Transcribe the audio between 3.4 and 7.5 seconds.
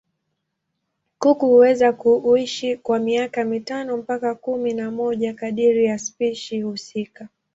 mitano mpaka kumi na moja kadiri ya spishi husika.